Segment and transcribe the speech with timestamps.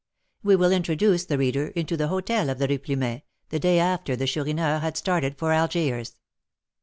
[0.41, 4.15] We will introduce the reader into the hôtel of the Rue Plumet, the day after
[4.15, 6.15] the Chourineur had started for Algiers.